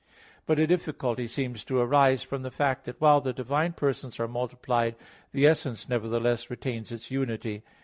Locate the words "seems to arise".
1.27-2.23